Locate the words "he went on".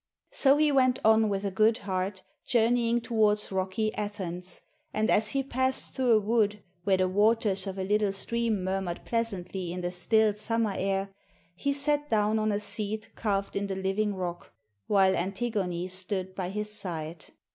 0.57-1.29